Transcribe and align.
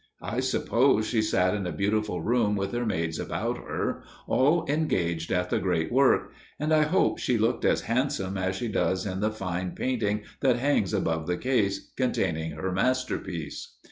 I 0.23 0.39
suppose 0.39 1.05
she 1.05 1.21
sat 1.21 1.53
in 1.53 1.67
a 1.67 1.71
beautiful 1.71 2.21
room 2.21 2.55
with 2.55 2.71
her 2.71 2.87
maids 2.87 3.19
about 3.19 3.59
her, 3.59 4.01
all 4.25 4.65
engaged 4.67 5.31
at 5.31 5.51
the 5.51 5.59
great 5.59 5.91
work, 5.91 6.33
and 6.59 6.73
I 6.73 6.81
hope 6.85 7.19
she 7.19 7.37
looked 7.37 7.65
as 7.65 7.81
handsome 7.81 8.35
as 8.35 8.55
she 8.55 8.67
looks 8.67 9.05
in 9.05 9.19
the 9.19 9.29
fine 9.29 9.73
painting 9.75 10.23
that 10.39 10.55
hangs 10.57 10.95
above 10.95 11.27
the 11.27 11.37
case 11.37 11.91
containing 11.95 12.53
her 12.53 12.71
masterpiece. 12.71 13.75